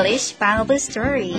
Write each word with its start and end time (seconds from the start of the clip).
English 0.00 0.32
Bible 0.38 0.78
Story. 0.78 1.36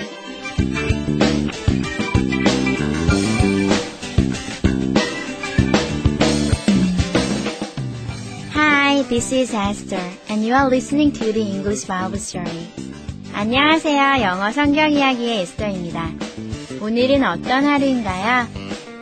Hi, 8.54 9.02
this 9.10 9.32
is 9.32 9.52
Esther, 9.56 9.98
and 10.30 10.46
you 10.46 10.54
are 10.54 10.70
listening 10.70 11.12
to 11.12 11.34
the 11.34 11.42
English 11.42 11.86
Bible 11.86 12.20
Story. 12.20 12.70
안녕하세요. 13.34 14.22
영어 14.22 14.52
성경 14.52 14.92
이야기의 14.92 15.40
에스더입니다. 15.40 16.12
오늘은 16.82 17.24
어떤 17.24 17.66
하루인가요? 17.66 18.48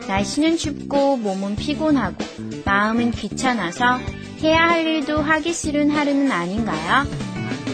날씨는 0.08 0.56
춥고 0.56 1.18
몸은 1.18 1.56
피곤하고 1.56 2.16
마음은 2.64 3.10
귀찮아서 3.10 3.98
해야 4.42 4.70
할 4.70 4.86
일도 4.86 5.20
하기 5.20 5.52
싫은 5.52 5.90
하루는 5.90 6.32
아닌가요? 6.32 7.29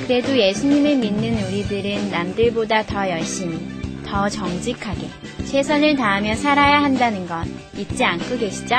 그래도 0.06 0.38
예수님을 0.38 0.98
믿는 0.98 1.44
우리들은 1.44 2.12
남들보다 2.12 2.84
더 2.84 3.10
열심히, 3.10 3.60
더 4.06 4.28
정직하게, 4.28 5.08
최선을 5.46 5.96
다하며 5.96 6.36
살아야 6.36 6.84
한다는 6.84 7.28
것 7.28 7.46
잊지 7.78 8.04
않고 8.04 8.38
계시죠? 8.38 8.76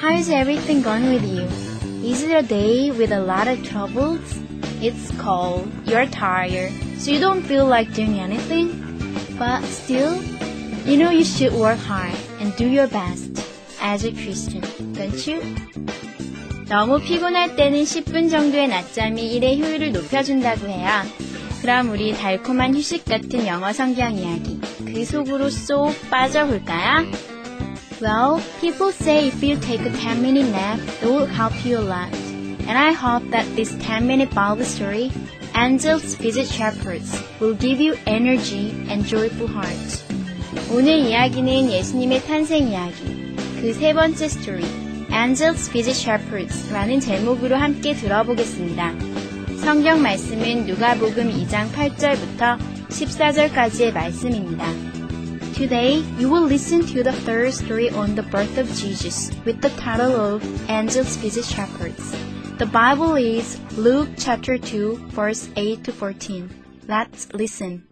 How 0.00 0.16
is 0.16 0.30
everything 0.30 0.82
going 0.82 1.08
with 1.08 1.26
you? 1.26 1.46
Is 2.04 2.22
it 2.22 2.32
a 2.32 2.42
day 2.42 2.90
with 2.90 3.12
a 3.12 3.20
lot 3.20 3.48
of 3.48 3.62
troubles? 3.62 4.20
It's 4.80 5.10
cold, 5.18 5.68
you're 5.84 6.06
tired, 6.06 6.72
so 6.98 7.10
you 7.10 7.18
don't 7.18 7.42
feel 7.42 7.66
like 7.66 7.92
doing 7.94 8.20
anything? 8.20 8.70
But 9.36 9.64
still, 9.64 10.22
you 10.86 10.96
know 10.96 11.10
you 11.10 11.24
should 11.24 11.52
work 11.52 11.78
hard 11.78 12.14
and 12.40 12.54
do 12.56 12.66
your 12.66 12.86
best 12.86 13.42
as 13.80 14.04
a 14.04 14.12
Christian, 14.12 14.62
don't 14.94 15.26
you? 15.26 15.42
너무 16.67 16.99
피곤할 16.99 17.55
때는 17.55 17.83
10분 17.83 18.29
정도의 18.31 18.67
낮잠이 18.67 19.33
일의 19.33 19.61
효율을 19.61 19.91
높여준다고 19.91 20.67
해요. 20.67 20.89
그럼 21.61 21.91
우리 21.91 22.13
달콤한 22.13 22.75
휴식 22.75 23.05
같은 23.05 23.47
영어 23.47 23.71
성경 23.73 24.17
이야기, 24.17 24.59
그 24.85 25.05
속으로 25.05 25.49
쏙 25.49 25.93
빠져볼까요? 26.09 27.05
Well, 28.01 28.41
people 28.59 28.91
say 28.91 29.27
if 29.27 29.41
you 29.45 29.59
take 29.59 29.85
a 29.85 29.91
10 29.91 30.21
minute 30.21 30.49
nap, 30.49 30.79
it 31.01 31.05
will 31.05 31.25
help 31.25 31.53
you 31.65 31.77
a 31.77 31.85
lot. 31.85 32.13
And 32.67 32.77
I 32.77 32.91
hope 32.91 33.29
that 33.31 33.45
this 33.55 33.75
10 33.79 34.05
minute 34.07 34.33
Bible 34.33 34.65
story, 34.65 35.11
Angels 35.55 36.15
Visit 36.15 36.47
Shepherds, 36.47 37.15
will 37.39 37.55
give 37.55 37.79
you 37.79 37.95
energy 38.05 38.71
and 38.89 39.05
joyful 39.05 39.47
heart. 39.47 40.03
오늘 40.71 40.99
이야기는 40.99 41.71
예수님의 41.71 42.23
탄생 42.23 42.67
이야기, 42.69 43.35
그 43.61 43.73
세 43.73 43.93
번째 43.93 44.27
스토리, 44.27 44.65
Angels 45.12 45.70
Visit 45.70 45.98
Shepherds 45.98 46.72
라는 46.72 47.00
제목으로 47.00 47.56
함께 47.56 47.94
들어보겠습니다. 47.94 48.94
성경 49.60 50.02
말씀은 50.02 50.66
누가복음 50.66 51.30
2장 51.30 51.70
8절부터 51.72 52.58
14절까지의 52.88 53.92
말씀입니다. 53.92 54.64
Today, 55.54 56.04
you 56.18 56.30
will 56.30 56.46
listen 56.46 56.86
to 56.86 57.02
the 57.02 57.12
third 57.24 57.52
story 57.52 57.90
on 57.90 58.14
the 58.14 58.22
birth 58.30 58.56
of 58.58 58.72
Jesus 58.74 59.30
with 59.44 59.60
the 59.60 59.74
title 59.76 60.14
of 60.14 60.42
Angels 60.70 61.16
Visit 61.16 61.44
Shepherds. 61.44 62.14
The 62.58 62.66
Bible 62.66 63.16
is 63.16 63.58
Luke 63.76 64.08
chapter 64.16 64.56
2, 64.56 65.10
verse 65.10 65.50
8 65.56 65.82
to 65.84 65.92
14. 65.92 66.48
Let's 66.86 67.28
listen. 67.34 67.82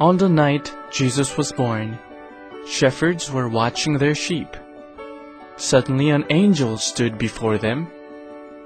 On 0.00 0.16
the 0.16 0.30
night 0.30 0.74
Jesus 0.90 1.36
was 1.36 1.52
born, 1.52 1.98
shepherds 2.66 3.30
were 3.30 3.50
watching 3.50 3.98
their 3.98 4.14
sheep. 4.14 4.56
Suddenly 5.56 6.08
an 6.08 6.24
angel 6.30 6.78
stood 6.78 7.18
before 7.18 7.58
them, 7.58 7.86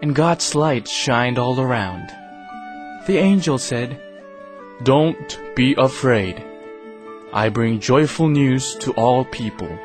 and 0.01 0.15
God's 0.15 0.55
light 0.55 0.87
shined 0.87 1.37
all 1.37 1.61
around. 1.61 2.09
The 3.09 3.19
angel 3.19 3.59
said, 3.59 4.01
Don't 4.85 5.41
be 5.57 5.75
afraid. 5.77 6.41
I 7.33 7.49
bring 7.49 7.81
joyful 7.81 8.29
news 8.29 8.77
to 8.77 8.93
all 8.93 9.25
people. 9.25 9.77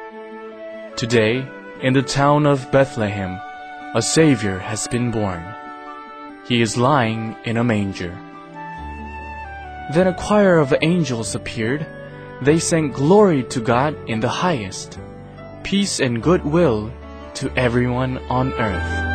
Today, 0.98 1.50
in 1.82 1.94
the 1.94 2.04
town 2.04 2.46
of 2.46 2.72
Bethlehem, 2.72 3.42
a 3.96 4.04
Savior 4.04 4.60
has 4.60 4.88
been 4.88 5.10
born. 5.10 5.44
He 6.46 6.62
is 6.62 6.78
lying 6.78 7.36
in 7.44 7.58
a 7.58 7.64
manger. 7.64 8.16
Then 9.93 10.07
a 10.07 10.15
choir 10.15 10.59
of 10.59 10.75
angels 10.81 11.35
appeared. 11.35 11.87
They 12.43 12.59
sang 12.59 12.91
glory 12.91 13.45
to 13.45 13.61
God 13.61 13.97
in 14.09 14.21
the 14.21 14.29
highest, 14.29 14.99
peace 15.63 16.01
and 16.01 16.23
goodwill 16.23 16.91
to 17.35 17.51
everyone 17.57 18.19
on 18.29 18.53
earth. 18.55 19.15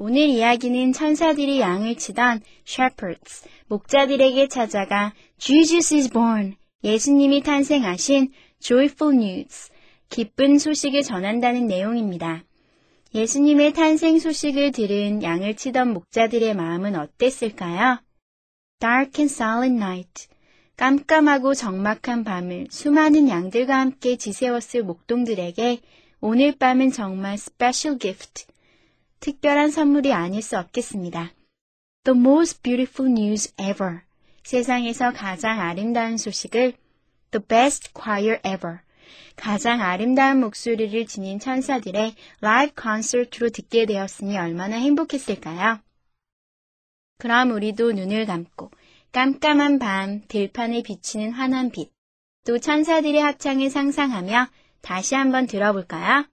오늘 0.00 0.28
이야기는 0.28 0.92
천사들이 0.92 1.60
양을 1.60 1.96
치던 1.96 2.40
shepherds, 2.66 3.46
목자들에게 3.66 4.48
찾아가 4.48 5.12
Jesus 5.38 5.94
is 5.94 6.08
born, 6.08 6.56
예수님이 6.83 7.41
탄생하신 7.43 8.31
joyful 8.59 9.15
news, 9.15 9.71
기쁜 10.09 10.57
소식을 10.57 11.01
전한다는 11.01 11.67
내용입니다. 11.67 12.43
예수님의 13.15 13.73
탄생 13.73 14.19
소식을 14.19 14.71
들은 14.71 15.23
양을 15.23 15.55
치던 15.55 15.93
목자들의 15.93 16.53
마음은 16.55 16.95
어땠을까요? 16.95 18.01
Dark 18.79 19.21
and 19.21 19.33
silent 19.33 19.75
night. 19.75 20.27
깜깜하고 20.75 21.53
적막한 21.53 22.23
밤을 22.23 22.67
수많은 22.69 23.29
양들과 23.29 23.79
함께 23.79 24.17
지새웠을 24.17 24.83
목동들에게 24.83 25.79
오늘 26.19 26.53
밤은 26.53 26.91
정말 26.91 27.35
special 27.35 27.99
gift. 27.99 28.45
특별한 29.19 29.71
선물이 29.71 30.11
아닐 30.11 30.41
수 30.41 30.57
없겠습니다. 30.57 31.31
The 32.03 32.19
most 32.19 32.61
beautiful 32.61 33.09
news 33.09 33.53
ever. 33.57 34.01
세상에서 34.43 35.11
가장 35.11 35.59
아름다운 35.59 36.17
소식을 36.17 36.73
The 37.31 37.45
best 37.47 37.91
choir 37.93 38.39
ever. 38.45 38.79
가장 39.35 39.81
아름다운 39.81 40.39
목소리를 40.39 41.05
지닌 41.07 41.39
천사들의 41.39 42.15
라이브 42.41 42.73
콘서트로 42.75 43.49
듣게 43.49 43.85
되었으니 43.85 44.37
얼마나 44.37 44.75
행복했을까요? 44.77 45.79
그럼 47.17 47.51
우리도 47.51 47.93
눈을 47.93 48.25
감고 48.25 48.71
깜깜한 49.11 49.79
밤 49.79 50.21
들판에 50.27 50.83
비치는 50.83 51.31
환한 51.31 51.71
빛, 51.71 51.91
또 52.45 52.59
천사들의 52.59 53.21
합창을 53.21 53.69
상상하며 53.69 54.47
다시 54.81 55.15
한번 55.15 55.47
들어볼까요? 55.47 56.25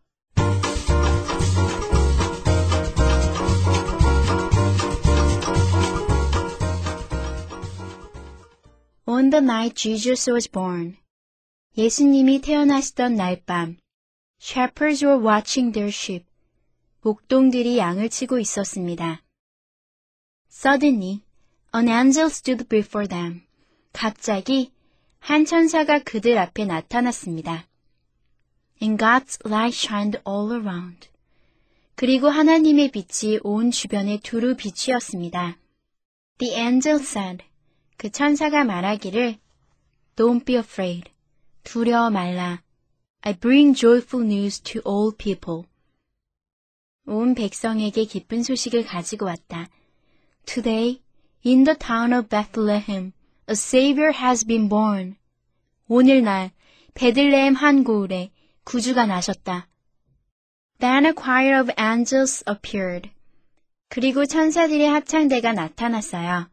On 9.20 9.28
the 9.28 9.42
night 9.42 9.74
Jesus 9.74 10.30
was 10.30 10.50
born. 10.50 10.96
예수님이 11.76 12.40
태어나시던 12.40 13.16
날 13.16 13.42
밤, 13.44 13.76
shepherds 14.40 15.04
were 15.04 15.22
watching 15.22 15.74
their 15.74 15.92
sheep. 15.92 16.24
목동들이 17.02 17.76
양을 17.76 18.08
치고 18.08 18.38
있었습니다. 18.38 19.22
Suddenly, 20.50 21.20
an 21.74 21.90
angel 21.90 22.28
stood 22.28 22.66
before 22.66 23.06
them. 23.06 23.42
갑자기 23.92 24.72
한 25.18 25.44
천사가 25.44 25.98
그들 25.98 26.38
앞에 26.38 26.64
나타났습니다. 26.64 27.68
And 28.80 28.96
God's 28.96 29.38
light 29.44 29.76
shined 29.76 30.18
all 30.26 30.50
around. 30.50 31.10
그리고 31.94 32.30
하나님의 32.30 32.90
빛이 32.90 33.40
온 33.42 33.70
주변에 33.70 34.18
두루 34.22 34.56
비추었습니다. 34.56 35.58
The 36.38 36.54
angel 36.54 37.00
said, 37.00 37.49
그 38.00 38.08
천사가 38.08 38.64
말하기를, 38.64 39.36
Don't 40.16 40.46
be 40.46 40.56
afraid. 40.56 41.10
두려워 41.64 42.08
말라. 42.08 42.62
I 43.20 43.34
bring 43.34 43.74
joyful 43.74 44.26
news 44.26 44.62
to 44.62 44.80
all 44.86 45.14
people. 45.14 45.64
온 47.04 47.34
백성에게 47.34 48.06
기쁜 48.06 48.42
소식을 48.42 48.86
가지고 48.86 49.26
왔다. 49.26 49.68
Today, 50.46 51.02
in 51.44 51.64
the 51.64 51.76
town 51.76 52.14
of 52.14 52.30
Bethlehem, 52.30 53.12
a 53.50 53.52
Savior 53.52 54.14
has 54.16 54.46
been 54.46 54.70
born. 54.70 55.16
오늘날 55.86 56.52
베들레헴 56.94 57.54
한 57.54 57.84
고을에 57.84 58.30
구주가 58.64 59.04
나셨다. 59.04 59.68
Then 60.78 61.04
a 61.04 61.12
choir 61.12 61.60
of 61.60 61.70
angels 61.78 62.42
appeared. 62.48 63.10
그리고 63.90 64.24
천사들의 64.24 64.88
합창대가 64.88 65.52
나타났어요. 65.52 66.48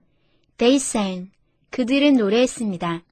They 0.57 0.75
sang. 0.75 1.36
그들은 1.69 2.13
노래했습니다. 2.13 3.03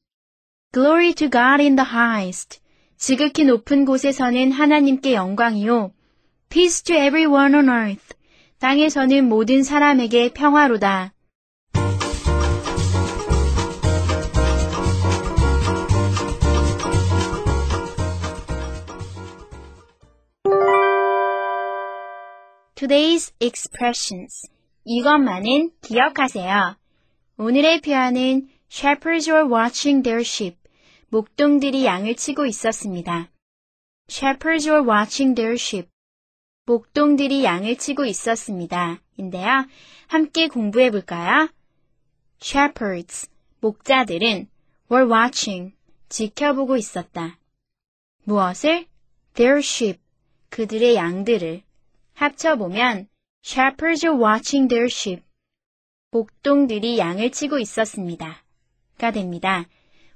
Glory 0.73 1.13
to 1.13 1.29
God 1.29 1.61
in 1.61 1.75
the 1.75 1.89
highest. 1.89 2.59
지극히 2.97 3.43
높은 3.45 3.85
곳에서는 3.85 4.51
하나님께 4.51 5.13
영광이요. 5.13 5.91
Peace 6.49 6.83
to 6.83 6.95
everyone 6.95 7.55
on 7.55 7.69
earth. 7.69 8.15
땅에서는 8.59 9.27
모든 9.27 9.63
사람에게 9.63 10.29
평화로다. 10.33 11.13
Today's 22.75 23.33
expressions. 23.39 24.49
이것만은 24.83 25.71
기억하세요. 25.81 26.75
오늘의 27.37 27.81
표현은 27.81 28.47
Shepherds 28.71 29.29
were 29.29 29.53
watching 29.53 30.03
their 30.03 30.21
sheep. 30.21 30.57
목동들이 31.09 31.83
양을 31.83 32.15
치고 32.15 32.45
있었습니다. 32.45 33.29
Shepherds 34.09 34.69
were 34.69 34.89
watching 34.89 35.35
their 35.35 35.55
sheep. 35.55 35.89
목동들이 36.65 37.43
양을 37.43 37.77
치고 37.77 38.05
있었습니다. 38.05 39.01
인데요. 39.17 39.67
함께 40.07 40.47
공부해 40.47 40.91
볼까요? 40.91 41.49
Shepherds, 42.41 43.27
목자들은 43.59 44.47
were 44.89 45.11
watching, 45.11 45.75
지켜보고 46.07 46.77
있었다. 46.77 47.37
무엇을? 48.23 48.87
Their 49.33 49.59
sheep, 49.59 49.99
그들의 50.51 50.95
양들을. 50.95 51.63
합쳐보면 52.13 53.09
Shepherds 53.43 54.05
were 54.05 54.23
watching 54.23 54.69
their 54.69 54.87
sheep. 54.89 55.24
목동들이 56.11 56.97
양을 56.97 57.31
치고 57.31 57.59
있었습니다. 57.59 58.43
가 58.97 59.11
됩니다. 59.11 59.65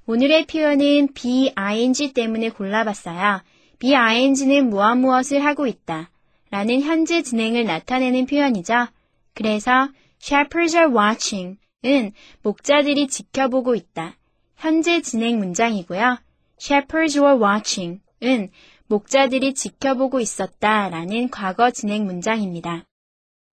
오늘의 0.06 0.46
표현은 0.46 1.12
be-ing 1.14 2.12
때문에 2.14 2.50
골라봤어요. 2.50 3.42
be-ing는 3.78 4.68
무엇 4.68 4.96
무엇을 4.96 5.44
하고 5.44 5.66
있다. 5.66 6.10
라는 6.50 6.80
현재 6.80 7.22
진행을 7.22 7.64
나타내는 7.64 8.26
표현이죠. 8.26 8.88
그래서 9.34 9.88
shepherds 10.22 10.76
are 10.76 10.92
watching 10.92 11.58
은 11.84 12.12
목자들이 12.42 13.06
지켜보고 13.06 13.74
있다. 13.74 14.16
현재 14.56 15.00
진행 15.00 15.38
문장이고요. 15.38 16.18
shepherds 16.60 17.18
were 17.18 17.40
watching 17.40 18.00
은 18.22 18.50
목자들이 18.88 19.54
지켜보고 19.54 20.20
있었다 20.20 20.88
라는 20.88 21.30
과거 21.30 21.70
진행 21.70 22.04
문장입니다. 22.04 22.84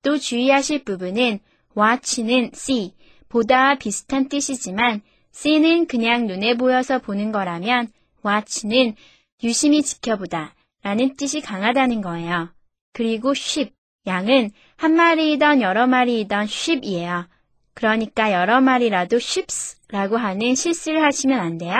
또 0.01 0.17
주의하실 0.17 0.83
부분은 0.83 1.39
watch는 1.77 2.51
see, 2.55 2.93
보다와 3.29 3.75
비슷한 3.75 4.29
뜻이지만 4.29 5.01
see는 5.33 5.85
그냥 5.85 6.25
눈에 6.25 6.55
보여서 6.55 6.97
보는 6.99 7.31
거라면 7.31 7.91
watch는 8.25 8.95
유심히 9.43 9.83
지켜보다 9.83 10.55
라는 10.81 11.15
뜻이 11.15 11.41
강하다는 11.41 12.01
거예요. 12.01 12.49
그리고 12.93 13.31
sheep, 13.31 13.73
양은 14.07 14.51
한 14.77 14.95
마리이던 14.95 15.61
여러 15.61 15.85
마리이던 15.85 16.45
sheep이에요. 16.45 17.27
그러니까 17.73 18.31
여러 18.33 18.59
마리라도 18.61 19.17
sheeps라고 19.17 20.17
하는 20.17 20.55
실수를 20.55 21.03
하시면 21.03 21.39
안 21.39 21.57
돼요. 21.59 21.75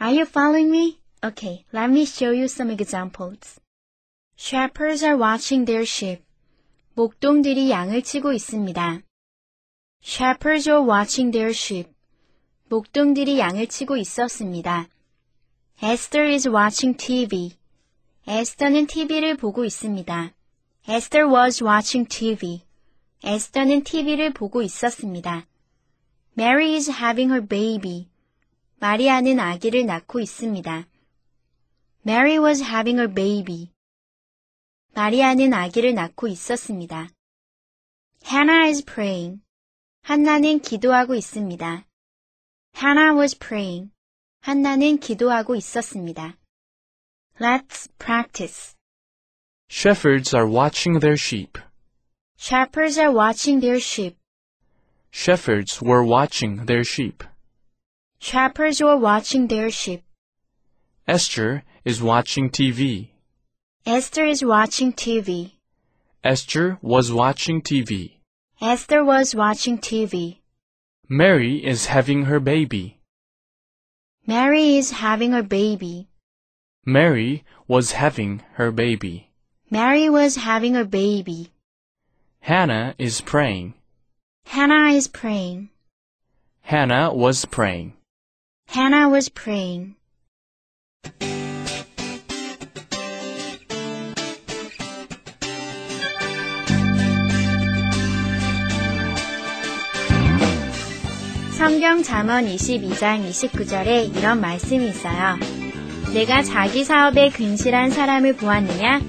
Are 0.00 0.16
you 0.16 0.22
following 0.22 0.70
me? 0.70 0.98
Okay, 1.24 1.64
let 1.74 1.90
me 1.90 2.02
show 2.02 2.30
you 2.30 2.44
some 2.44 2.70
examples. 2.70 3.58
Shepherds 4.38 5.04
are 5.04 5.18
watching 5.18 5.64
their 5.64 5.82
sheep. 5.82 6.22
목동들이 6.94 7.70
양을 7.70 8.02
치고 8.02 8.32
있습니다. 8.32 9.00
Shepherds 10.02 10.68
were 10.68 10.82
watching 10.82 11.30
their 11.32 11.50
sheep. 11.50 11.90
목동들이 12.68 13.38
양을 13.38 13.66
치고 13.68 13.96
있었습니다. 13.96 14.88
Esther 15.82 16.32
is 16.32 16.48
watching 16.48 16.96
TV. 16.96 17.56
에스터는 18.26 18.86
TV를 18.86 19.36
보고 19.36 19.64
있습니다. 19.64 20.34
Esther 20.88 21.28
was 21.28 21.62
watching 21.62 22.08
TV. 22.08 22.62
에스터는 23.22 23.84
TV를 23.84 24.32
보고 24.32 24.62
있었습니다. 24.62 25.46
Mary 26.36 26.74
is 26.74 26.90
having 26.90 27.30
her 27.30 27.46
baby. 27.46 28.08
마리아는 28.78 29.38
아기를 29.40 29.86
낳고 29.86 30.20
있습니다. 30.20 30.86
Mary 32.06 32.38
was 32.38 32.62
having 32.62 32.98
her 32.98 33.12
baby. 33.12 33.70
마리아는 34.94 35.52
아기를 35.54 35.94
낳고 35.94 36.28
있었습니다. 36.28 37.10
Hannah 38.24 38.68
is 38.68 38.84
praying. 38.84 39.45
한나는 40.05 40.59
기도하고 40.59 41.15
있습니다. 41.15 41.85
Hannah 42.75 43.17
was 43.17 43.37
praying. 43.37 43.91
한나는 44.41 44.97
기도하고 44.97 45.55
있었습니다. 45.55 46.37
Let's 47.39 47.87
practice. 47.97 48.75
Shepherds 49.69 50.35
are 50.35 50.47
watching 50.47 50.99
their 50.99 51.15
sheep. 51.15 51.57
Shepherds 52.37 52.99
are 52.99 53.11
watching 53.11 53.61
their 53.61 53.79
sheep. 53.79 54.17
Shepherds 55.11 55.81
were 55.81 56.03
watching 56.03 56.65
their 56.65 56.83
sheep. 56.83 57.23
Shepherds 58.19 58.81
were 58.81 58.97
watching 58.97 59.47
their 59.47 59.69
sheep. 59.69 60.03
Esther 61.07 61.63
is 61.83 62.01
watching 62.01 62.49
TV. 62.49 63.09
Esther 63.85 64.25
is 64.25 64.43
watching 64.43 64.93
TV. 64.93 65.53
Esther 66.23 66.77
was 66.81 67.11
watching 67.11 67.61
TV. 67.61 68.14
Esther 68.60 69.04
was 69.04 69.34
watching 69.34 69.76
TV. 69.76 70.38
Mary 71.10 71.62
is 71.62 71.86
having 71.86 72.24
her 72.24 72.40
baby. 72.40 72.98
Mary 74.26 74.76
is 74.78 74.92
having 74.92 75.32
her 75.32 75.42
baby. 75.42 76.08
Mary 76.86 77.44
was 77.68 77.92
having 77.92 78.42
her 78.54 78.72
baby. 78.72 79.30
Mary 79.70 80.08
was 80.08 80.36
having 80.36 80.72
her 80.72 80.86
baby. 80.86 81.52
Hannah 82.40 82.94
is 82.98 83.20
praying. 83.20 83.74
Hannah 84.46 84.92
is 84.92 85.06
praying. 85.06 85.68
Hannah 86.62 87.12
was 87.12 87.44
praying. 87.44 87.92
Hannah 88.68 89.10
was 89.10 89.28
praying. 89.28 89.96
성경 101.56 102.02
잠언 102.02 102.44
22장 102.44 103.26
29절에 103.26 104.14
이런 104.14 104.42
말씀이 104.42 104.90
있어요. 104.90 105.38
내가 106.12 106.42
자기 106.42 106.84
사업에 106.84 107.30
근실한 107.30 107.90
사람을 107.90 108.34
보았느냐? 108.34 109.00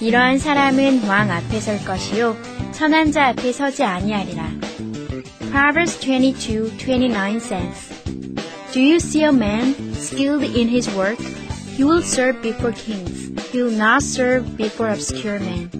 이러한 0.00 0.40
사람은 0.40 1.04
왕 1.06 1.30
앞에 1.30 1.60
설 1.60 1.78
것이요 1.84 2.36
천한 2.72 3.12
자 3.12 3.28
앞에 3.28 3.52
서지 3.52 3.84
아니하리라. 3.84 4.50
Proverbs 5.52 6.00
22:29 6.00 7.36
says, 7.36 8.04
Do 8.72 8.80
you 8.80 8.96
see 8.96 9.22
a 9.22 9.28
man 9.28 9.72
skilled 9.94 10.42
in 10.42 10.68
his 10.70 10.90
work? 10.96 11.20
He 11.76 11.84
will 11.84 12.02
serve 12.02 12.42
before 12.42 12.74
kings. 12.74 13.30
He 13.52 13.62
will 13.62 13.76
not 13.76 14.02
serve 14.02 14.56
before 14.56 14.90
obscure 14.90 15.38
men. 15.38 15.70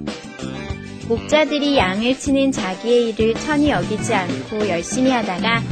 목자들이 1.08 1.76
양을 1.78 2.16
치는 2.16 2.52
자기의 2.52 3.08
일을 3.08 3.34
천히 3.34 3.70
여기지 3.70 4.14
않고 4.14 4.68
열심히 4.68 5.10
하다가 5.10 5.62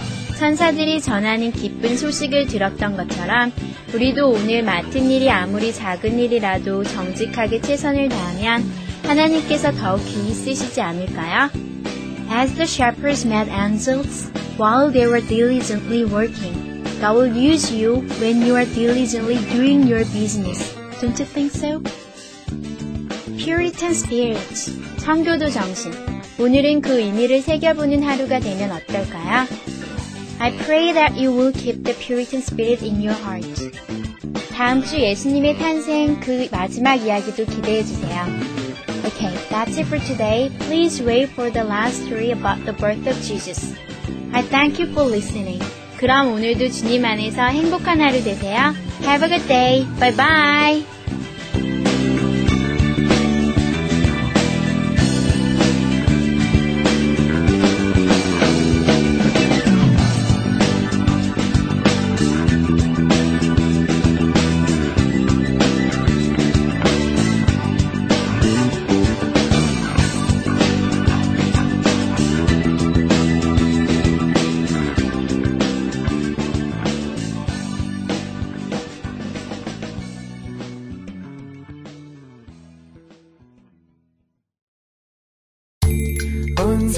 천사들이 0.41 1.03
전하는 1.03 1.53
기쁜 1.53 1.99
소식을 1.99 2.47
들었던 2.47 2.97
것처럼 2.97 3.53
우리도 3.93 4.31
오늘 4.31 4.63
맡은 4.63 5.11
일이 5.11 5.29
아무리 5.29 5.71
작은 5.71 6.19
일이라도 6.19 6.83
정직하게 6.83 7.61
최선을 7.61 8.09
다하면 8.09 8.65
하나님께서 9.03 9.71
더욱 9.73 10.03
귀히 10.07 10.33
쓰시지 10.33 10.81
않을까요? 10.81 11.51
As 12.33 12.55
the 12.55 12.65
shepherds 12.65 13.27
met 13.27 13.51
angels 13.51 14.33
while 14.59 14.91
they 14.91 15.07
were 15.07 15.21
diligently 15.21 16.05
working, 16.05 16.85
God 17.03 17.19
will 17.19 17.37
use 17.37 17.71
you 17.71 18.01
when 18.19 18.41
you 18.41 18.57
are 18.57 18.65
diligently 18.73 19.37
doing 19.53 19.87
your 19.87 20.07
business. 20.11 20.75
Don't 21.03 21.21
you 21.21 21.27
think 21.27 21.53
so? 21.55 21.83
Puritan 23.37 23.91
spirits, 23.91 24.73
청교도 25.05 25.51
정신. 25.51 25.93
오늘은 26.39 26.81
그 26.81 26.99
의미를 26.99 27.43
새겨보는 27.43 28.03
하루가 28.03 28.41
되면 28.41 28.71
어떨까요? 28.73 29.70
I 30.40 30.52
pray 30.66 30.92
that 30.94 31.16
you 31.16 31.32
will 31.32 31.52
keep 31.52 31.84
the 31.84 31.94
Puritan 31.94 32.42
spirit 32.42 32.82
in 32.82 33.02
your 33.02 33.16
heart. 33.16 33.46
다음 34.52 34.84
주 34.84 35.00
예수님의 35.00 35.58
탄생 35.58 36.20
그 36.20 36.48
마지막 36.52 36.96
이야기도 36.96 37.46
기대해 37.46 37.84
주세요. 37.84 38.26
Okay, 39.06 39.34
that's 39.50 39.78
it 39.78 39.86
for 39.88 40.00
today. 40.00 40.50
Please 40.68 41.04
wait 41.04 41.30
for 41.30 41.52
the 41.52 41.64
last 41.64 42.04
story 42.06 42.32
about 42.32 42.64
the 42.66 42.74
birth 42.74 43.06
of 43.08 43.16
Jesus. 43.22 43.76
I 44.34 44.42
thank 44.42 44.80
you 44.80 44.88
for 44.92 45.04
listening. 45.06 45.62
그럼 45.98 46.34
오늘도 46.34 46.70
주님 46.70 47.06
안에서 47.06 47.44
행복한 47.44 48.02
하루 48.02 48.24
되세요. 48.24 48.74
Have 49.04 49.24
a 49.24 49.30
good 49.30 49.48
day. 49.48 49.86
Bye 50.00 50.16
bye. 50.16 50.99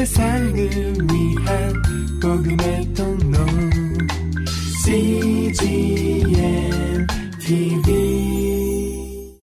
온세 0.03 1.12